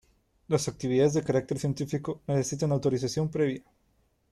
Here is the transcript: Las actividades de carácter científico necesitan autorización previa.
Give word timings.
Las 0.47 0.67
actividades 0.67 1.13
de 1.13 1.23
carácter 1.23 1.59
científico 1.59 2.21
necesitan 2.25 2.71
autorización 2.71 3.29
previa. 3.29 3.61